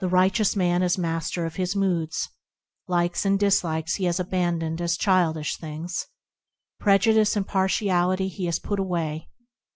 The 0.00 0.08
righteous 0.10 0.54
man 0.56 0.82
is 0.82 0.98
master 0.98 1.46
of 1.46 1.54
his 1.56 1.74
moods; 1.74 2.28
Likes 2.86 3.24
and 3.24 3.40
dislikes 3.40 3.94
he 3.94 4.04
has 4.04 4.20
abandoned 4.20 4.78
as 4.82 4.94
childish 4.98 5.56
things; 5.56 6.04
Prejudice 6.78 7.34
and 7.34 7.48
partiality 7.48 8.28
he 8.28 8.44
has 8.44 8.58
put 8.58 8.78
away. 8.78 9.30